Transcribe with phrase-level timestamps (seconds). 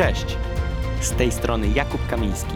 [0.00, 0.36] Cześć!
[1.00, 2.54] Z tej strony Jakub Kamiński.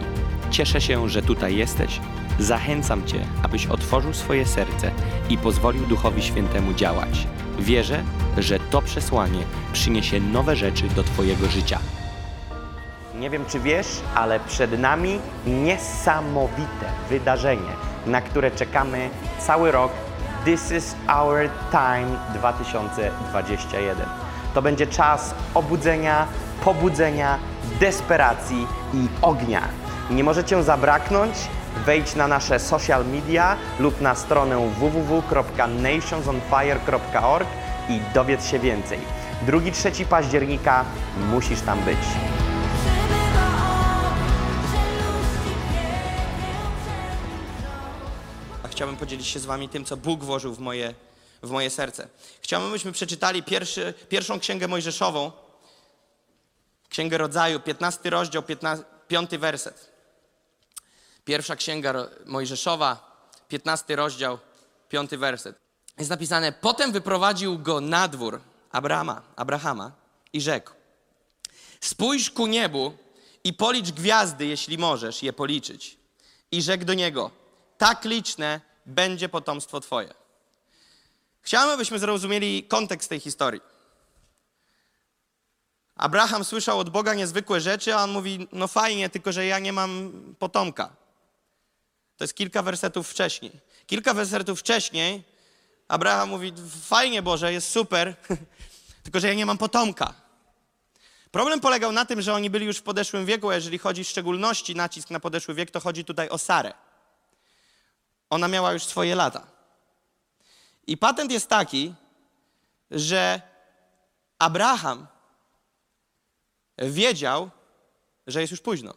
[0.51, 1.99] Cieszę się, że tutaj jesteś.
[2.39, 4.91] Zachęcam Cię, abyś otworzył swoje serce
[5.29, 7.27] i pozwolił Duchowi Świętemu działać.
[7.59, 8.03] Wierzę,
[8.37, 9.43] że to przesłanie
[9.73, 11.79] przyniesie nowe rzeczy do Twojego życia.
[13.19, 17.71] Nie wiem, czy wiesz, ale przed nami niesamowite wydarzenie,
[18.05, 19.09] na które czekamy
[19.39, 19.91] cały rok.
[20.45, 24.07] This is our time 2021.
[24.53, 26.27] To będzie czas obudzenia,
[26.63, 27.39] pobudzenia,
[27.79, 29.61] desperacji i ognia.
[30.09, 31.35] Nie możecie zabraknąć.
[31.85, 37.47] Wejdź na nasze social media lub na stronę www.nationsonfire.org
[37.89, 38.99] i dowiedz się więcej.
[39.47, 40.85] 2-3 października
[41.31, 41.97] musisz tam być.
[48.75, 50.93] Chciałbym podzielić się z wami tym, co Bóg włożył w moje,
[51.43, 52.07] w moje serce.
[52.41, 55.31] Chciałbym, byśmy przeczytali pierwszy, pierwszą księgę Mojżeszową,
[56.95, 59.91] Księgę Rodzaju, 15 rozdział, 15, 5 werset.
[61.25, 61.93] Pierwsza księga
[62.25, 64.39] Mojżeszowa, 15 rozdział,
[64.89, 65.55] 5 werset.
[65.97, 69.91] Jest napisane: Potem wyprowadził go na dwór Abrama, Abrahama
[70.33, 70.71] i rzekł:
[71.81, 72.93] Spójrz ku niebu
[73.43, 75.97] i policz gwiazdy, jeśli możesz je policzyć.
[76.51, 77.31] I rzekł do niego:
[77.77, 80.13] Tak liczne będzie potomstwo Twoje.
[81.41, 83.74] Chciałem, abyśmy zrozumieli kontekst tej historii.
[85.95, 89.73] Abraham słyszał od Boga niezwykłe rzeczy, a on mówi: No fajnie, tylko że ja nie
[89.73, 90.95] mam potomka.
[92.17, 93.51] To jest kilka wersetów wcześniej.
[93.87, 95.23] Kilka wersetów wcześniej
[95.87, 98.15] Abraham mówi: Fajnie, Boże, jest super,
[99.03, 100.13] tylko że ja nie mam potomka.
[101.31, 104.07] Problem polegał na tym, że oni byli już w podeszłym wieku, a jeżeli chodzi w
[104.07, 106.73] szczególności nacisk na podeszły wiek, to chodzi tutaj o Sarę.
[108.29, 109.47] Ona miała już swoje lata.
[110.87, 111.93] I patent jest taki,
[112.91, 113.41] że
[114.39, 115.07] Abraham
[116.77, 117.49] wiedział,
[118.27, 118.93] że jest już późno.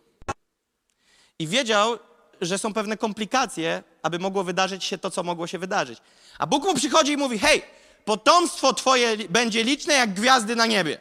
[1.39, 1.99] I wiedział,
[2.41, 5.99] że są pewne komplikacje, aby mogło wydarzyć się to, co mogło się wydarzyć.
[6.39, 7.63] A Bóg mu przychodzi i mówi: Hej,
[8.05, 10.99] potomstwo twoje będzie liczne jak gwiazdy na niebie.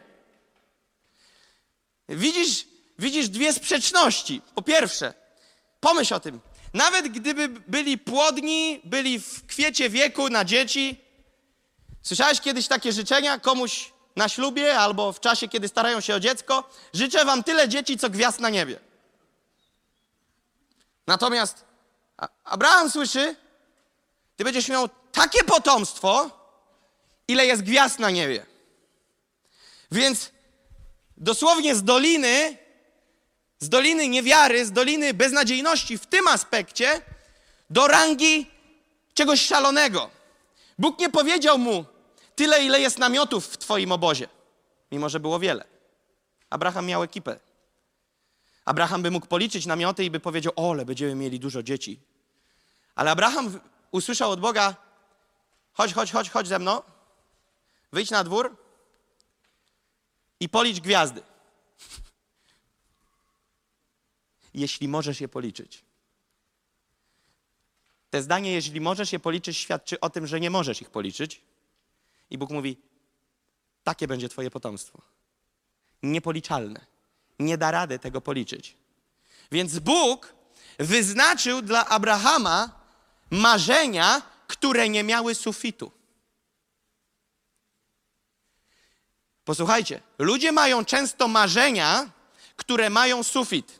[2.09, 2.65] Widzisz,
[2.99, 4.41] widzisz dwie sprzeczności.
[4.55, 5.13] Po pierwsze,
[5.79, 6.39] pomyśl o tym.
[6.73, 11.07] Nawet gdyby byli płodni, byli w kwiecie wieku na dzieci,
[12.07, 16.69] Słyszałeś kiedyś takie życzenia komuś na ślubie albo w czasie, kiedy starają się o dziecko?
[16.93, 18.79] Życzę wam tyle dzieci, co gwiazd na niebie.
[21.07, 21.65] Natomiast
[22.43, 23.35] Abraham słyszy,
[24.37, 26.29] ty będziesz miał takie potomstwo,
[27.27, 28.45] ile jest gwiazd na niebie.
[29.91, 30.31] Więc
[31.17, 32.57] dosłownie z doliny,
[33.59, 37.01] z doliny niewiary, z doliny beznadziejności w tym aspekcie,
[37.69, 38.51] do rangi
[39.13, 40.09] czegoś szalonego.
[40.79, 41.85] Bóg nie powiedział mu
[42.37, 44.27] tyle, ile jest namiotów w twoim obozie,
[44.91, 45.65] mimo że było wiele.
[46.49, 47.39] Abraham miał ekipę.
[48.65, 51.99] Abraham by mógł policzyć namioty i by powiedział, ole, będziemy mieli dużo dzieci.
[52.95, 53.59] Ale Abraham
[53.91, 54.75] usłyszał od Boga,
[55.73, 56.81] chodź, chodź, chodź, chodź ze mną,
[57.91, 58.55] wyjdź na dwór
[60.39, 61.21] i policz gwiazdy.
[64.63, 65.83] Jeśli możesz je policzyć.
[68.09, 71.41] Te zdanie, jeśli możesz je policzyć, świadczy o tym, że nie możesz ich policzyć.
[72.29, 72.77] I Bóg mówi:
[73.83, 75.01] takie będzie Twoje potomstwo.
[76.03, 76.85] Niepoliczalne.
[77.39, 78.77] Nie da rady tego policzyć.
[79.51, 80.33] Więc Bóg
[80.79, 82.79] wyznaczył dla Abrahama
[83.29, 85.91] marzenia, które nie miały sufitu.
[89.45, 92.09] Posłuchajcie, ludzie mają często marzenia,
[92.55, 93.79] które mają sufit.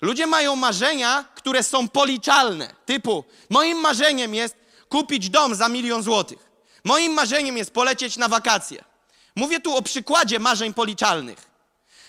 [0.00, 2.74] Ludzie mają marzenia, które są policzalne.
[2.86, 4.56] Typu, moim marzeniem jest
[4.88, 6.47] kupić dom za milion złotych.
[6.88, 8.84] Moim marzeniem jest polecieć na wakacje.
[9.36, 11.50] Mówię tu o przykładzie marzeń policzalnych.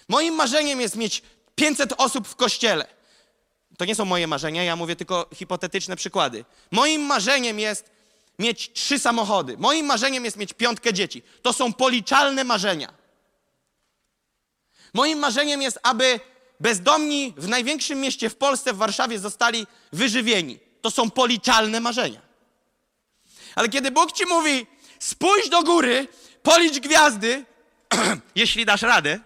[0.08, 1.22] Moim marzeniem jest mieć
[1.56, 2.88] 500 osób w kościele.
[3.78, 6.46] To nie są moje marzenia, ja mówię tylko hipotetyczne przykłady.
[6.72, 7.92] Moim marzeniem jest
[8.40, 9.58] mieć trzy samochody.
[9.58, 11.24] Moim marzeniem jest mieć piątkę dzieci.
[11.42, 12.94] To są policzalne marzenia.
[14.94, 16.20] Moim marzeniem jest, aby
[16.60, 20.60] bezdomni w największym mieście w Polsce, w Warszawie, zostali wyżywieni.
[20.82, 22.29] To są policzalne marzenia.
[23.60, 24.68] Ale kiedy Bóg ci mówi,
[25.00, 26.08] spójrz do góry,
[26.44, 27.46] policz gwiazdy,
[28.36, 29.20] jeśli dasz radę,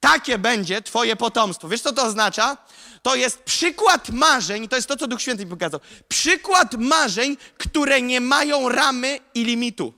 [0.00, 1.68] takie będzie Twoje potomstwo.
[1.68, 2.56] Wiesz, co to oznacza?
[3.02, 5.80] To jest przykład marzeń, to jest to, co Duch Święty mi pokazał.
[6.08, 9.94] Przykład marzeń, które nie mają ramy i limitu.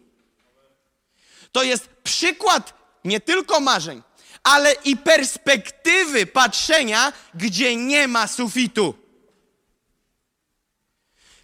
[1.53, 2.75] To jest przykład
[3.05, 4.03] nie tylko marzeń,
[4.43, 8.95] ale i perspektywy patrzenia, gdzie nie ma sufitu.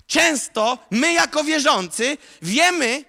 [0.07, 3.05] Często my, jako wierzący, wiemy,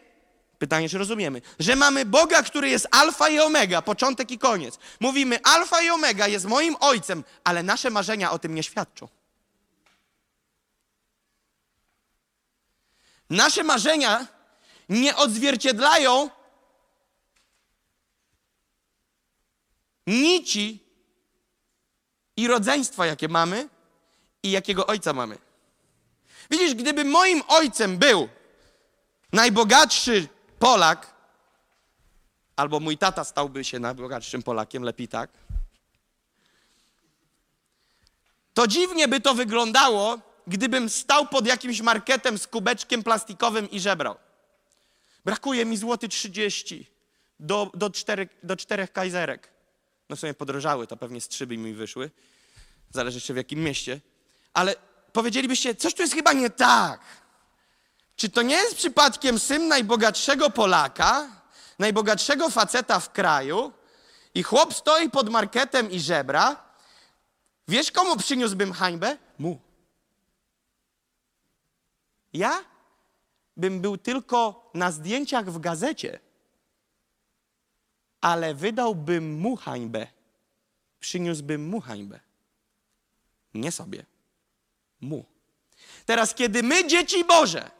[0.60, 1.42] Pytanie, czy rozumiemy?
[1.60, 4.80] Że mamy Boga, który jest alfa i omega, początek i koniec.
[5.00, 9.08] Mówimy, alfa i omega jest moim ojcem, ale nasze marzenia o tym nie świadczą.
[13.30, 14.28] Nasze marzenia
[14.90, 16.30] nie odzwierciedlają
[20.08, 20.84] nici
[22.38, 23.70] i rodzeństwa, jakie mamy
[24.44, 25.47] i jakiego ojca mamy.
[26.52, 28.30] Widzisz, gdyby moim ojcem był
[29.34, 30.28] najbogatszy
[30.60, 31.14] Polak,
[32.56, 35.30] albo mój tata stałby się najbogatszym Polakiem, lepiej tak,
[38.54, 44.16] to dziwnie by to wyglądało, gdybym stał pod jakimś marketem z kubeczkiem plastikowym i żebrał.
[45.26, 46.88] Brakuje mi złoty 30
[47.40, 49.50] do, do, czterech, do czterech kajzerek.
[50.10, 52.12] No w sumie podrożały, to pewnie z trzy by mi wyszły.
[52.92, 54.02] Zależy jeszcze w jakim mieście.
[54.54, 54.76] Ale
[55.18, 57.02] powiedzielibyście, coś tu jest chyba nie tak.
[58.16, 61.28] Czy to nie jest przypadkiem syn najbogatszego Polaka,
[61.80, 63.74] najbogatszego faceta w kraju
[64.34, 66.64] i chłop stoi pod marketem i żebra?
[67.68, 69.18] Wiesz, komu przyniósłbym hańbę?
[69.40, 69.60] Mu.
[72.34, 72.64] Ja
[73.58, 76.20] bym był tylko na zdjęciach w gazecie,
[78.22, 80.08] ale wydałbym mu hańbę.
[81.00, 82.20] Przyniósłbym mu hańbę.
[83.54, 84.17] Nie sobie.
[85.02, 85.26] Mu.
[86.06, 87.72] Teraz, kiedy my, dzieci Boże,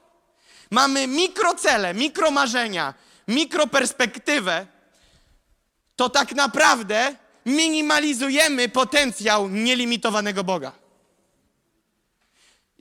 [0.72, 2.94] mamy mikrocele, mikromarzenia,
[3.28, 4.68] mikroperspektywę,
[5.96, 7.16] to tak naprawdę
[7.46, 10.72] minimalizujemy potencjał nielimitowanego Boga.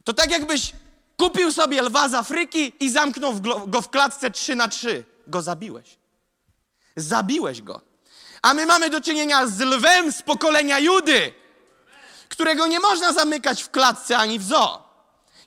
[0.04, 0.72] To tak jakbyś
[1.16, 5.04] kupił sobie lwa z Afryki i zamknął go w klatce 3 na 3.
[5.26, 5.98] Go zabiłeś.
[6.96, 7.80] Zabiłeś go.
[8.42, 11.32] A my mamy do czynienia z lwem z pokolenia Judy,
[12.28, 14.86] którego nie można zamykać w klatce ani w zoo.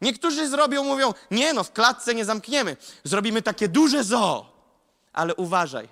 [0.02, 2.78] Niektórzy zrobią, mówią, nie no, w klatce nie zamkniemy.
[3.04, 4.46] Zrobimy takie duże zoo.
[5.14, 5.90] Ale uważaj,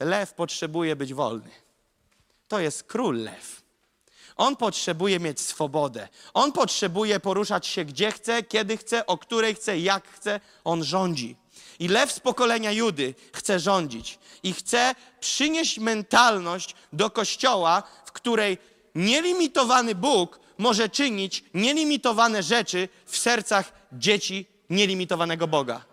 [0.00, 1.50] lew potrzebuje być wolny.
[2.48, 3.64] To jest król lew.
[4.36, 6.08] On potrzebuje mieć swobodę.
[6.34, 10.40] On potrzebuje poruszać się gdzie chce, kiedy chce, o której chce, jak chce.
[10.64, 11.36] On rządzi.
[11.78, 14.18] I lew z pokolenia Judy chce rządzić.
[14.42, 18.58] I chce przynieść mentalność do kościoła, w której
[18.94, 25.84] nielimitowany Bóg może czynić nielimitowane rzeczy w sercach dzieci nielimitowanego Boga.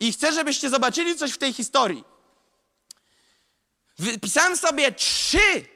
[0.00, 2.04] I chcę, żebyście zobaczyli coś w tej historii.
[3.98, 5.66] Wypisałem sobie trzy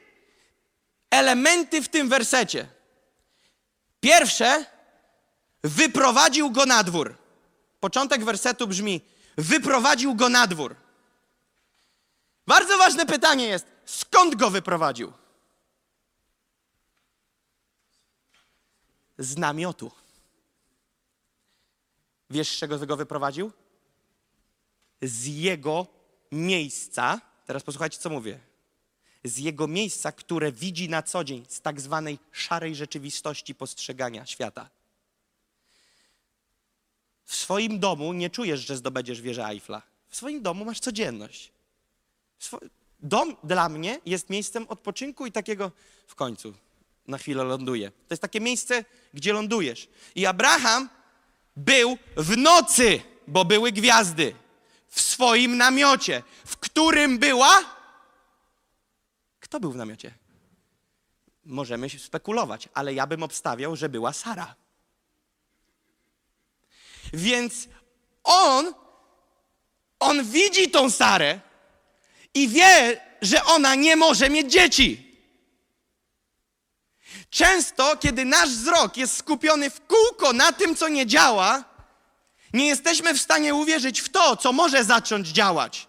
[1.09, 2.67] elementy w tym wersecie.
[3.99, 4.65] Pierwsze,
[5.63, 7.15] wyprowadził go na dwór.
[7.79, 9.01] Początek wersetu brzmi:
[9.37, 10.75] wyprowadził go na dwór.
[12.47, 15.13] Bardzo ważne pytanie jest: skąd go wyprowadził?
[19.17, 19.91] Z namiotu.
[22.29, 23.51] Wiesz, z czego go wyprowadził?
[25.01, 25.87] Z jego
[26.31, 27.21] miejsca.
[27.45, 28.39] Teraz posłuchajcie, co mówię
[29.27, 34.69] z jego miejsca, które widzi na co dzień, z tak zwanej szarej rzeczywistości postrzegania świata.
[37.25, 39.81] W swoim domu nie czujesz, że zdobędziesz wieżę Eiffla.
[40.09, 41.51] W swoim domu masz codzienność.
[42.99, 45.71] Dom dla mnie jest miejscem odpoczynku i takiego
[46.07, 46.53] w końcu
[47.07, 47.91] na chwilę ląduję.
[47.91, 49.89] To jest takie miejsce, gdzie lądujesz.
[50.15, 50.89] I Abraham
[51.55, 54.35] był w nocy, bo były gwiazdy,
[54.87, 57.77] w swoim namiocie, w którym była
[59.47, 60.13] kto był w namiocie?
[61.45, 64.55] Możemy spekulować, ale ja bym obstawiał, że była Sara.
[67.13, 67.67] Więc
[68.23, 68.73] on,
[69.99, 71.39] on widzi tą Sarę
[72.33, 75.06] i wie, że ona nie może mieć dzieci.
[77.29, 81.63] Często, kiedy nasz wzrok jest skupiony w kółko na tym, co nie działa,
[82.53, 85.87] nie jesteśmy w stanie uwierzyć w to, co może zacząć działać.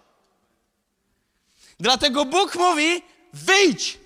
[1.79, 3.03] Dlatego Bóg mówi:
[3.33, 3.97] wyjdź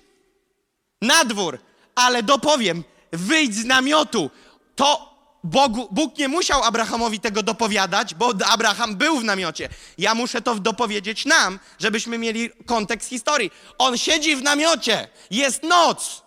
[1.02, 1.58] na dwór,
[1.94, 4.30] ale dopowiem, wyjdź z namiotu.
[4.76, 5.14] To
[5.44, 9.68] Bogu, Bóg nie musiał Abrahamowi tego dopowiadać, bo Abraham był w namiocie.
[9.98, 13.50] Ja muszę to dopowiedzieć nam, żebyśmy mieli kontekst historii.
[13.78, 16.23] On siedzi w namiocie, jest noc.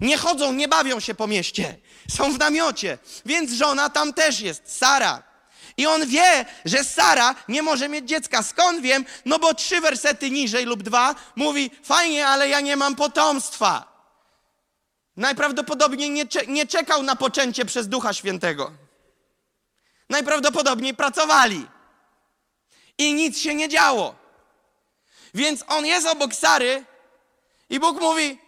[0.00, 1.76] Nie chodzą, nie bawią się po mieście.
[2.16, 5.22] Są w namiocie, więc żona tam też jest, Sara.
[5.76, 8.42] I on wie, że Sara nie może mieć dziecka.
[8.42, 9.04] Skąd wiem?
[9.24, 13.98] No bo trzy wersety niżej lub dwa mówi: Fajnie, ale ja nie mam potomstwa.
[15.16, 18.72] Najprawdopodobniej nie, nie czekał na poczęcie przez Ducha Świętego.
[20.08, 21.66] Najprawdopodobniej pracowali.
[22.98, 24.14] I nic się nie działo.
[25.34, 26.84] Więc on jest obok Sary
[27.70, 28.38] i Bóg mówi: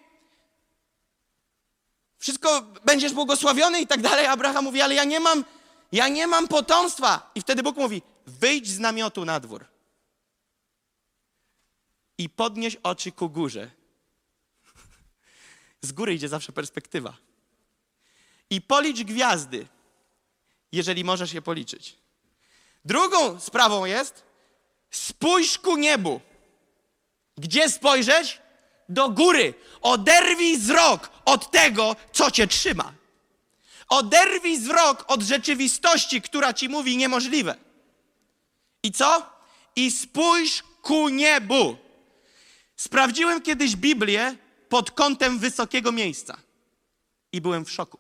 [2.21, 4.27] Wszystko będziesz błogosławiony i tak dalej.
[4.27, 5.45] Abraham mówi: Ale ja nie mam
[5.93, 7.31] ja nie mam potomstwa.
[7.35, 9.65] I wtedy Bóg mówi: wyjdź z namiotu na dwór.
[12.19, 13.71] i podnieś oczy ku górze.
[15.83, 17.17] Z góry idzie zawsze perspektywa.
[18.51, 19.67] I policz gwiazdy,
[20.73, 21.97] jeżeli możesz je policzyć.
[22.85, 24.23] Drugą sprawą jest,
[24.91, 26.21] spójrz ku niebu.
[27.37, 28.43] Gdzie spojrzeć?
[28.91, 29.55] Do góry.
[29.81, 32.93] Oderwij wzrok od tego, co cię trzyma.
[33.89, 37.55] Oderwij wzrok od rzeczywistości, która ci mówi niemożliwe.
[38.83, 39.31] I co?
[39.77, 41.77] I spójrz ku niebu.
[42.77, 44.37] Sprawdziłem kiedyś Biblię
[44.69, 46.37] pod kątem wysokiego miejsca
[47.33, 47.99] i byłem w szoku.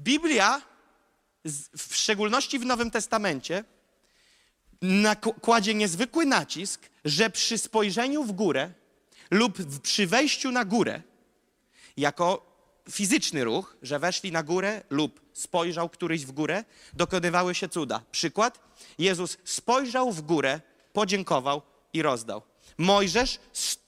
[0.00, 0.62] Biblia,
[1.78, 3.64] w szczególności w Nowym Testamencie,
[4.82, 8.72] nak- kładzie niezwykły nacisk, że przy spojrzeniu w górę
[9.30, 11.02] lub przy wejściu na górę,
[11.96, 12.50] jako
[12.90, 18.02] fizyczny ruch, że weszli na górę lub spojrzał któryś w górę, dokonywały się cuda.
[18.12, 18.60] Przykład:
[18.98, 20.60] Jezus spojrzał w górę,
[20.92, 22.42] podziękował i rozdał.
[22.78, 23.38] Mojżesz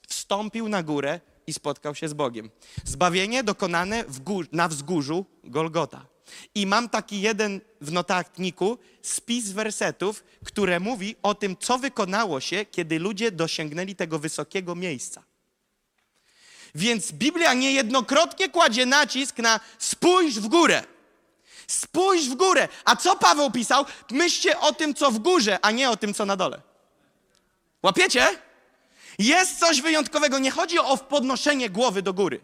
[0.09, 2.51] wstąpił na górę i spotkał się z Bogiem.
[2.85, 6.07] Zbawienie dokonane w gó- na wzgórzu Golgota.
[6.55, 12.65] I mam taki jeden w notatniku spis wersetów, które mówi o tym, co wykonało się,
[12.65, 15.23] kiedy ludzie dosięgnęli tego wysokiego miejsca.
[16.75, 20.83] Więc Biblia niejednokrotnie kładzie nacisk na spójrz w górę.
[21.67, 22.69] Spójrz w górę.
[22.85, 23.85] A co Paweł pisał?
[24.11, 26.61] Myślcie o tym, co w górze, a nie o tym, co na dole.
[27.83, 28.27] Łapiecie?
[29.19, 30.39] Jest coś wyjątkowego.
[30.39, 32.41] Nie chodzi o podnoszenie głowy do góry,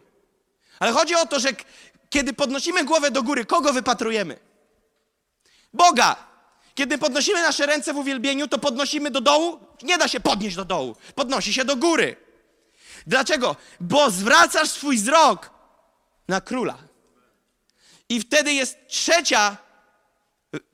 [0.79, 1.49] ale chodzi o to, że
[2.09, 4.39] kiedy podnosimy głowę do góry, kogo wypatrujemy?
[5.73, 6.29] Boga.
[6.75, 9.59] Kiedy podnosimy nasze ręce w uwielbieniu, to podnosimy do dołu?
[9.81, 10.95] Nie da się podnieść do dołu.
[11.15, 12.28] Podnosi się do góry.
[13.07, 13.55] Dlaczego?
[13.79, 15.49] Bo zwracasz swój wzrok
[16.27, 16.77] na króla.
[18.09, 19.57] I wtedy jest trzecia,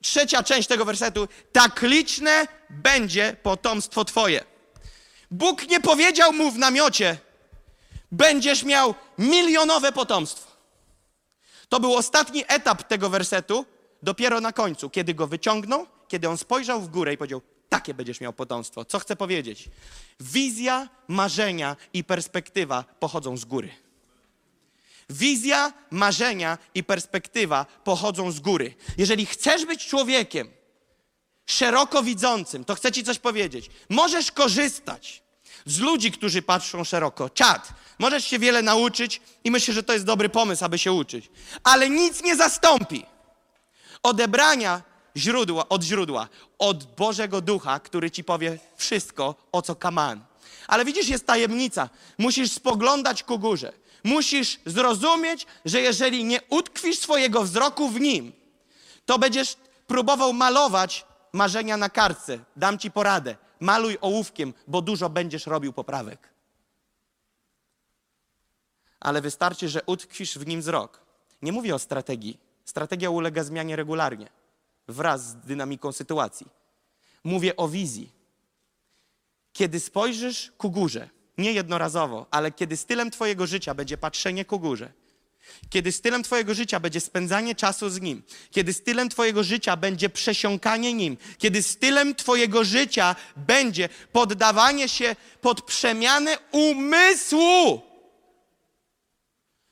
[0.02, 1.28] trzecia część tego wersetu.
[1.52, 4.44] Tak liczne będzie potomstwo Twoje.
[5.32, 7.18] Bóg nie powiedział mu w namiocie,
[8.12, 10.52] będziesz miał milionowe potomstwo.
[11.70, 13.66] To był ostatni etap tego wersetu,
[14.04, 18.22] dopiero na końcu, kiedy go wyciągnął, kiedy on spojrzał w górę i powiedział: Takie będziesz
[18.22, 18.86] miał potomstwo.
[18.86, 19.70] Co chcę powiedzieć?
[20.20, 23.70] Wizja, marzenia i perspektywa pochodzą z góry.
[25.10, 28.76] Wizja, marzenia i perspektywa pochodzą z góry.
[28.98, 30.52] Jeżeli chcesz być człowiekiem
[31.46, 33.70] szeroko widzącym, to chcę Ci coś powiedzieć.
[33.90, 35.24] Możesz korzystać
[35.66, 37.30] z ludzi, którzy patrzą szeroko.
[37.30, 37.74] Czad.
[38.00, 41.30] Możesz się wiele nauczyć i myślę, że to jest dobry pomysł, aby się uczyć.
[41.64, 43.06] Ale nic nie zastąpi
[44.04, 44.82] odebrania
[45.18, 46.28] źródła, od źródła,
[46.60, 50.26] od Bożego Ducha, który ci powie wszystko, o co kaman.
[50.68, 51.90] Ale widzisz, jest tajemnica.
[52.18, 53.74] Musisz spoglądać ku górze.
[54.04, 58.32] Musisz zrozumieć, że jeżeli nie utkwisz swojego wzroku w nim,
[59.06, 59.58] to będziesz
[59.88, 62.40] próbował malować marzenia na kartce.
[62.56, 63.36] Dam ci poradę.
[63.60, 66.30] Maluj ołówkiem, bo dużo będziesz robił poprawek.
[69.00, 71.02] Ale wystarczy, że utkwisz w nim wzrok.
[71.42, 72.40] Nie mówię o strategii.
[72.66, 74.30] Strategia ulega zmianie regularnie,
[74.88, 76.48] wraz z dynamiką sytuacji.
[77.24, 78.12] Mówię o wizji.
[79.54, 84.94] Kiedy spojrzysz ku górze, nie jednorazowo, ale kiedy stylem Twojego życia będzie patrzenie ku górze,
[85.70, 90.94] kiedy stylem Twojego życia będzie spędzanie czasu z Nim, kiedy stylem Twojego życia będzie przesiąkanie
[90.94, 97.82] Nim, kiedy stylem Twojego życia będzie poddawanie się pod przemianę umysłu,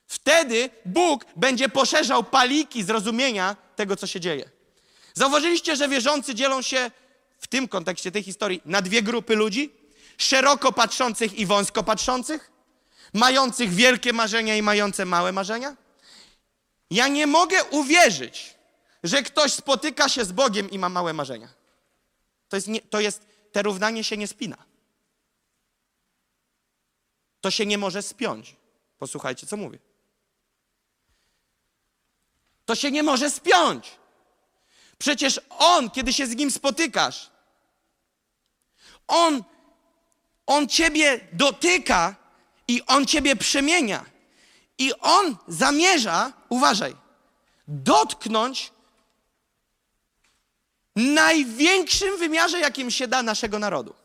[0.07, 4.49] wtedy Bóg będzie poszerzał paliki zrozumienia tego, co się dzieje.
[5.13, 6.91] Zauważyliście, że wierzący dzielą się
[7.39, 9.73] w tym kontekście tej historii na dwie grupy ludzi:
[10.17, 12.51] szeroko patrzących i wąsko patrzących,
[13.13, 15.75] mających wielkie marzenia i mające małe marzenia?
[16.89, 18.55] Ja nie mogę uwierzyć,
[19.03, 21.49] że ktoś spotyka się z Bogiem i ma małe marzenia.
[22.49, 24.57] To jest, nie, to jest, te równanie się nie spina.
[27.41, 28.55] To się nie może spiąć.
[28.99, 29.79] Posłuchajcie, co mówię.
[32.65, 33.91] To się nie może spiąć.
[35.03, 37.31] Przecież On, kiedy się z Nim spotykasz,
[39.07, 39.43] On,
[40.45, 42.15] On Ciebie dotyka
[42.67, 44.05] i On Ciebie przemienia.
[44.77, 46.95] I On zamierza, uważaj,
[47.67, 48.71] dotknąć
[50.95, 53.95] największym wymiarze, jakim się da naszego narodu.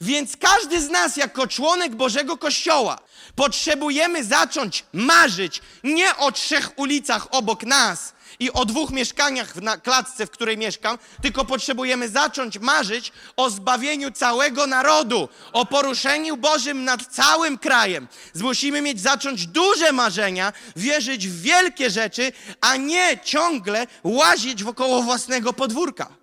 [0.00, 2.98] Więc każdy z nas, jako członek Bożego Kościoła,
[3.34, 9.76] potrzebujemy zacząć marzyć nie o trzech ulicach obok nas i o dwóch mieszkaniach w na
[9.76, 16.84] klatce, w której mieszkam, tylko potrzebujemy zacząć marzyć o zbawieniu całego narodu, o poruszeniu Bożym
[16.84, 18.08] nad całym krajem.
[18.34, 25.52] Musimy mieć zacząć duże marzenia, wierzyć w wielkie rzeczy, a nie ciągle łazić wokoło własnego
[25.52, 26.19] podwórka.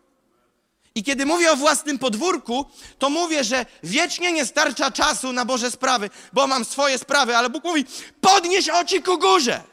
[0.97, 2.65] I kiedy mówię o własnym podwórku,
[2.99, 7.49] to mówię, że wiecznie nie starcza czasu na Boże sprawy, bo mam swoje sprawy, ale
[7.49, 7.85] Bóg mówi:
[8.21, 9.63] podnieś oczy ku górze.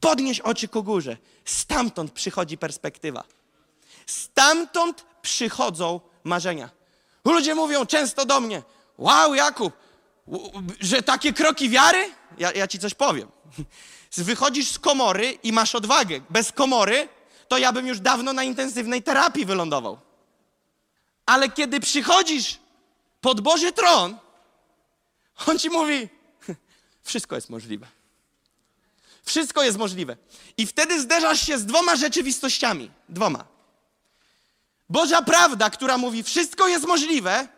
[0.00, 1.16] Podnieś oczy ku górze.
[1.44, 3.24] Stamtąd przychodzi perspektywa.
[4.06, 6.70] Stamtąd przychodzą marzenia.
[7.24, 8.62] Ludzie mówią często do mnie:
[8.98, 9.72] Wow, Jakub,
[10.80, 12.10] że takie kroki wiary?
[12.38, 13.28] Ja, ja ci coś powiem.
[14.16, 16.20] Wychodzisz z komory i masz odwagę.
[16.30, 17.08] Bez komory
[17.48, 19.98] to ja bym już dawno na intensywnej terapii wylądował.
[21.26, 22.58] Ale kiedy przychodzisz
[23.20, 24.18] pod Boży tron,
[25.46, 26.08] on ci mówi:
[27.02, 27.86] Wszystko jest możliwe.
[29.24, 30.16] Wszystko jest możliwe.
[30.56, 32.90] I wtedy zderzasz się z dwoma rzeczywistościami.
[33.08, 33.44] Dwoma.
[34.88, 37.48] Boża prawda, która mówi, wszystko jest możliwe,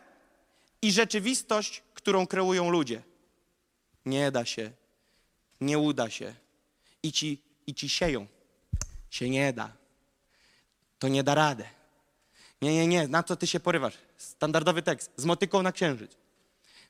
[0.81, 3.03] i rzeczywistość, którą kreują ludzie.
[4.05, 4.71] Nie da się,
[5.61, 6.35] nie uda się.
[7.03, 8.27] I ci, i ci sieją.
[9.09, 9.76] Się nie da.
[10.99, 11.69] To nie da radę.
[12.61, 13.97] Nie, nie, nie, na co ty się porywasz?
[14.17, 16.11] Standardowy tekst, z motyką na księżyc.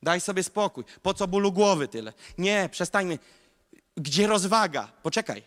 [0.03, 0.83] Daj sobie spokój.
[1.01, 2.13] Po co bólu głowy tyle?
[2.37, 3.19] Nie, przestańmy.
[3.97, 4.91] Gdzie rozwaga?
[5.03, 5.43] Poczekaj.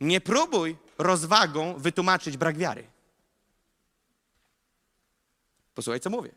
[0.00, 2.86] Nie próbuj rozwagą wytłumaczyć brak wiary.
[5.74, 6.30] Posłuchaj, co mówię.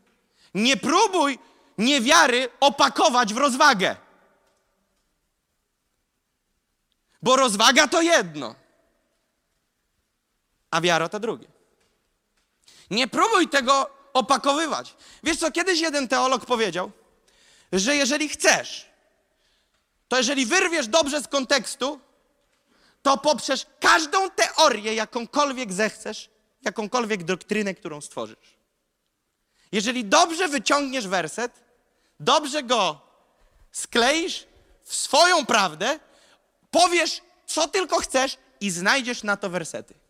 [0.54, 1.38] Nie próbuj
[1.78, 3.96] niewiary opakować w rozwagę.
[7.22, 8.54] Bo rozwaga to jedno,
[10.74, 11.46] a wiara to drugie.
[12.90, 14.94] Nie próbuj tego opakowywać.
[15.22, 16.90] Wiesz co, kiedyś jeden teolog powiedział,
[17.72, 18.86] że jeżeli chcesz,
[20.08, 22.00] to jeżeli wyrwiesz dobrze z kontekstu,
[23.02, 26.30] to poprzez każdą teorię, jakąkolwiek zechcesz,
[26.62, 28.56] jakąkolwiek doktrynę, którą stworzysz.
[29.72, 31.52] Jeżeli dobrze wyciągniesz werset,
[32.20, 33.00] dobrze go
[33.72, 34.46] skleisz
[34.82, 36.00] w swoją prawdę,
[36.70, 40.03] powiesz, co tylko chcesz i znajdziesz na to wersety.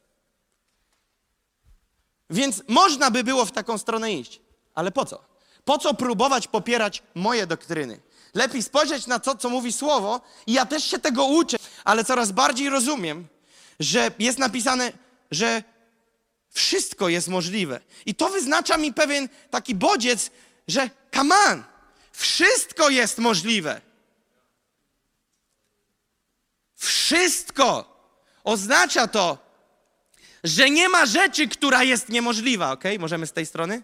[2.34, 4.40] Więc można by było w taką stronę iść,
[4.74, 5.24] ale po co?
[5.64, 8.00] Po co próbować popierać moje doktryny?
[8.34, 12.32] Lepiej spojrzeć na to, co mówi Słowo, i ja też się tego uczę, ale coraz
[12.32, 13.26] bardziej rozumiem,
[13.80, 14.92] że jest napisane,
[15.30, 15.62] że
[16.50, 17.80] wszystko jest możliwe.
[18.06, 20.30] I to wyznacza mi pewien taki bodziec,
[20.68, 21.64] że come on,
[22.12, 23.80] wszystko jest możliwe.
[26.76, 27.94] Wszystko.
[28.44, 29.38] Oznacza to,
[30.44, 32.84] że nie ma rzeczy, która jest niemożliwa, ok?
[32.98, 33.82] Możemy z tej strony?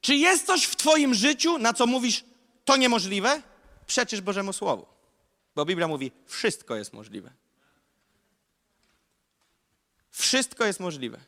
[0.00, 2.24] Czy jest coś w Twoim życiu, na co mówisz,
[2.64, 3.42] to niemożliwe?
[3.86, 4.86] Przeczysz Bożemu Słowu.
[5.54, 7.30] Bo Biblia mówi, wszystko jest możliwe.
[10.10, 11.18] Wszystko jest możliwe.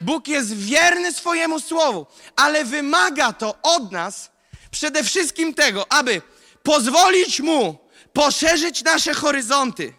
[0.00, 4.30] Bóg jest wierny swojemu słowu, ale wymaga to od nas
[4.70, 6.22] przede wszystkim tego, aby
[6.62, 7.78] pozwolić mu
[8.12, 9.94] poszerzyć nasze horyzonty.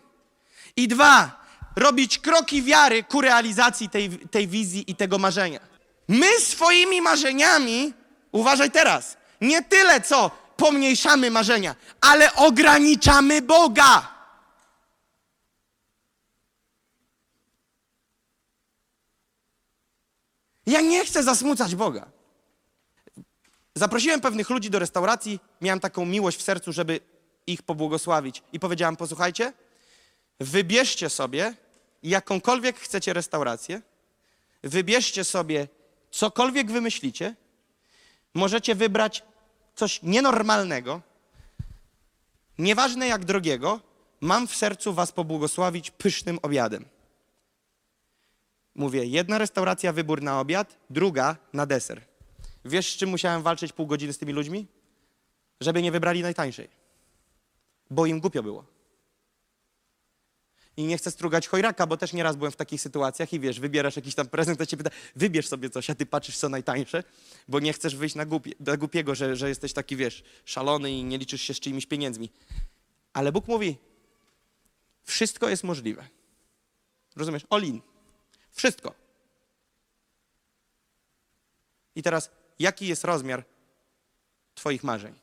[0.75, 1.40] I dwa,
[1.75, 5.59] robić kroki wiary ku realizacji tej, tej wizji i tego marzenia.
[6.07, 7.93] My swoimi marzeniami,
[8.31, 14.11] uważaj teraz, nie tyle co pomniejszamy marzenia, ale ograniczamy Boga.
[20.65, 22.11] Ja nie chcę zasmucać Boga.
[23.75, 26.99] Zaprosiłem pewnych ludzi do restauracji, miałem taką miłość w sercu, żeby
[27.47, 28.43] ich pobłogosławić.
[28.53, 29.53] I powiedziałem: Posłuchajcie,
[30.41, 31.53] wybierzcie sobie
[32.03, 33.81] jakąkolwiek chcecie restaurację,
[34.63, 35.67] wybierzcie sobie
[36.11, 37.35] cokolwiek wymyślicie,
[38.33, 39.23] możecie wybrać
[39.75, 41.01] coś nienormalnego,
[42.57, 43.79] nieważne jak drogiego,
[44.21, 46.85] mam w sercu was pobłogosławić pysznym obiadem.
[48.75, 52.01] Mówię, jedna restauracja, wybór na obiad, druga na deser.
[52.65, 54.67] Wiesz, z czym musiałem walczyć pół godziny z tymi ludźmi?
[55.61, 56.69] Żeby nie wybrali najtańszej.
[57.89, 58.70] Bo im głupio było.
[60.77, 63.95] I nie chcę strugać chojraka, bo też nieraz byłem w takich sytuacjach i wiesz, wybierasz
[63.95, 67.03] jakiś tam prezent, to cię pyta, wybierz sobie coś, a ty patrzysz co najtańsze,
[67.47, 71.03] bo nie chcesz wyjść na, głupie, na głupiego, że, że jesteś taki, wiesz, szalony i
[71.03, 72.29] nie liczysz się z czyimiś pieniędzmi.
[73.13, 73.77] Ale Bóg mówi,
[75.03, 76.07] wszystko jest możliwe.
[77.15, 77.43] Rozumiesz?
[77.49, 77.81] Olin.
[78.51, 78.95] Wszystko.
[81.95, 83.45] I teraz, jaki jest rozmiar
[84.55, 85.13] Twoich marzeń?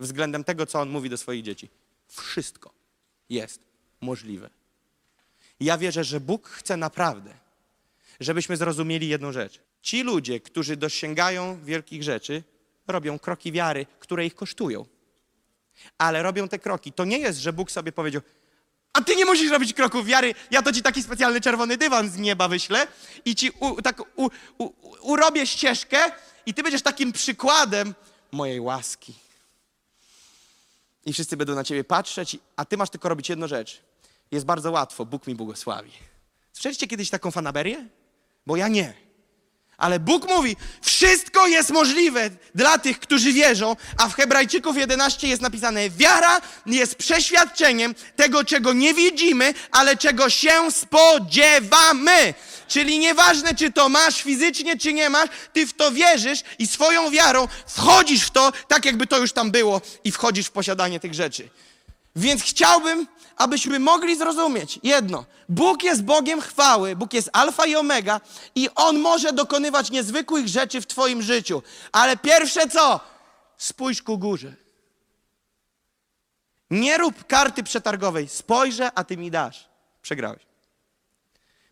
[0.00, 1.68] Względem tego, co On mówi do swoich dzieci.
[2.08, 2.81] Wszystko
[3.32, 3.60] jest
[4.00, 4.50] możliwe.
[5.60, 7.34] Ja wierzę, że Bóg chce naprawdę,
[8.20, 9.60] żebyśmy zrozumieli jedną rzecz.
[9.82, 12.42] Ci ludzie, którzy dosięgają wielkich rzeczy,
[12.86, 14.86] robią kroki wiary, które ich kosztują.
[15.98, 16.92] Ale robią te kroki.
[16.92, 18.22] To nie jest, że Bóg sobie powiedział,
[18.92, 22.16] a ty nie musisz robić kroków wiary, ja to ci taki specjalny czerwony dywan z
[22.16, 22.86] nieba wyślę
[23.24, 25.98] i ci u, tak u, u, urobię ścieżkę
[26.46, 27.94] i ty będziesz takim przykładem
[28.32, 29.14] mojej łaski.
[31.06, 33.82] I wszyscy będą na ciebie patrzeć, a ty masz tylko robić jedną rzecz.
[34.30, 35.92] Jest bardzo łatwo, Bóg mi błogosławi.
[36.52, 37.88] Słyszeliście kiedyś taką fanaberię?
[38.46, 38.94] Bo ja nie.
[39.82, 45.42] Ale Bóg mówi, wszystko jest możliwe dla tych, którzy wierzą, a w Hebrajczyków 11 jest
[45.42, 52.34] napisane, wiara jest przeświadczeniem tego, czego nie widzimy, ale czego się spodziewamy.
[52.68, 57.10] Czyli nieważne, czy to masz fizycznie, czy nie masz, ty w to wierzysz i swoją
[57.10, 61.14] wiarą wchodzisz w to, tak jakby to już tam było i wchodzisz w posiadanie tych
[61.14, 61.48] rzeczy.
[62.16, 65.24] Więc chciałbym, abyśmy mogli zrozumieć jedno.
[65.48, 68.20] Bóg jest Bogiem chwały, Bóg jest alfa i omega
[68.54, 71.62] i On może dokonywać niezwykłych rzeczy w Twoim życiu.
[71.92, 73.00] Ale pierwsze co?
[73.56, 74.54] Spójrz ku górze.
[76.70, 78.28] Nie rób karty przetargowej.
[78.28, 79.68] Spojrzę, a Ty mi dasz.
[80.02, 80.42] Przegrałeś.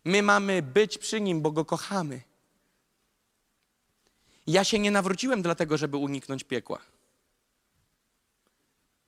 [0.05, 2.21] My mamy być przy Nim, bo Go kochamy.
[4.47, 6.79] Ja się nie nawróciłem dlatego, żeby uniknąć piekła.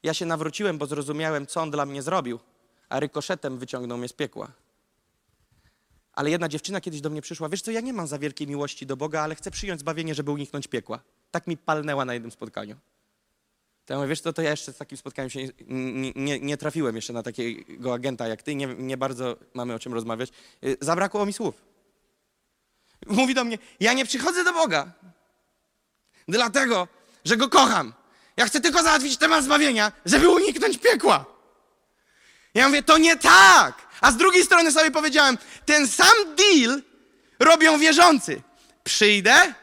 [0.03, 2.39] Ja się nawróciłem, bo zrozumiałem, co on dla mnie zrobił,
[2.89, 4.51] a rykoszetem wyciągnął mnie z piekła.
[6.13, 8.85] Ale jedna dziewczyna kiedyś do mnie przyszła, wiesz co, ja nie mam za wielkiej miłości
[8.85, 10.99] do Boga, ale chcę przyjąć zbawienie, żeby uniknąć piekła.
[11.31, 12.75] Tak mi palnęła na jednym spotkaniu.
[13.85, 16.57] To ja mówię, wiesz co, to ja jeszcze z takim spotkaniem się nie, nie, nie,
[16.57, 20.29] trafiłem jeszcze na takiego agenta jak ty, nie, nie bardzo mamy o czym rozmawiać.
[20.63, 21.55] Y, Zabrakło mi słów.
[23.07, 24.91] Mówi do mnie, ja nie przychodzę do Boga,
[26.27, 26.87] dlatego,
[27.25, 27.93] że Go kocham.
[28.38, 31.26] Ja chcę tylko załatwić temat zbawienia, żeby uniknąć piekła.
[32.54, 33.74] Ja mówię, to nie tak.
[34.02, 36.82] A z drugiej strony sobie powiedziałem, ten sam deal
[37.39, 38.41] robią wierzący.
[38.84, 39.54] Przyjdę,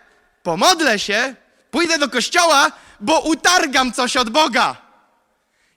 [0.43, 1.35] pomodlę się,
[1.71, 4.77] pójdę do kościoła, bo utargam coś od Boga.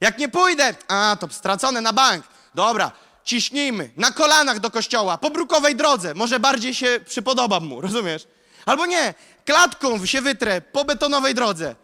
[0.02, 2.26] Jak nie pójdę, a to stracone na bank.
[2.56, 2.92] Dobra,
[3.24, 6.14] ciśnijmy na kolanach do kościoła, po brukowej drodze.
[6.14, 8.28] Może bardziej się przypodobam mu, rozumiesz?
[8.66, 9.14] Albo nie,
[9.46, 11.76] klatką się wytrę po betonowej drodze.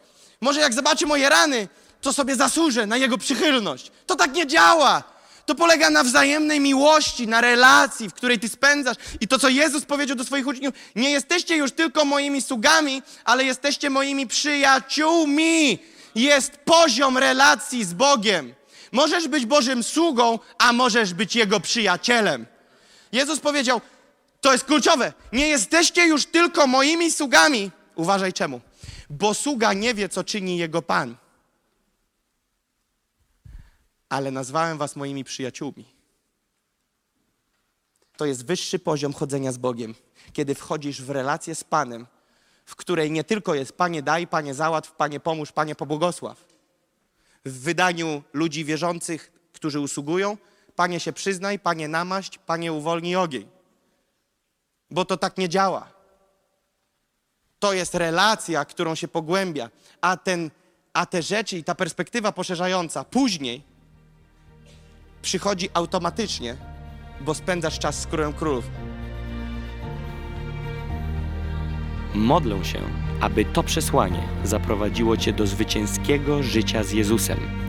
[0.41, 1.67] Może jak zobaczy moje rany,
[2.01, 3.91] to sobie zasłużę na jego przychylność.
[4.05, 5.03] To tak nie działa.
[5.45, 8.97] To polega na wzajemnej miłości, na relacji, w której ty spędzasz.
[9.21, 13.43] I to, co Jezus powiedział do swoich uczniów, nie jesteście już tylko moimi sługami, ale
[13.43, 15.79] jesteście moimi przyjaciółmi.
[16.15, 18.53] Jest poziom relacji z Bogiem.
[18.91, 22.45] Możesz być Bożym sługą, a możesz być Jego przyjacielem.
[23.11, 23.81] Jezus powiedział,
[24.41, 27.71] to jest kluczowe, nie jesteście już tylko moimi sługami.
[27.95, 28.61] Uważaj czemu.
[29.09, 31.17] Bo sługa nie wie, co czyni jego Pan.
[34.09, 35.85] Ale nazwałem was moimi przyjaciółmi.
[38.17, 39.95] To jest wyższy poziom chodzenia z Bogiem,
[40.33, 42.07] kiedy wchodzisz w relację z Panem,
[42.65, 46.45] w której nie tylko jest Panie daj, Panie załatw, Panie pomóż, Panie pobłogosław.
[47.45, 50.37] W wydaniu ludzi wierzących, którzy usługują,
[50.75, 53.47] Panie się przyznaj, Panie namaść, Panie uwolnij ogień.
[54.91, 55.98] Bo to tak nie działa.
[57.59, 59.69] To jest relacja, którą się pogłębia,
[60.01, 60.51] a, ten,
[60.93, 63.63] a te rzeczy i ta perspektywa poszerzająca później
[65.21, 66.55] przychodzi automatycznie,
[67.21, 68.65] bo spędzasz czas z królem królów.
[72.13, 72.81] Modlę się,
[73.21, 77.68] aby to przesłanie zaprowadziło Cię do zwycięskiego życia z Jezusem.